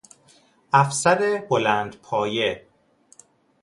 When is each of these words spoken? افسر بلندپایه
افسر 0.73 1.37
بلندپایه 1.49 2.67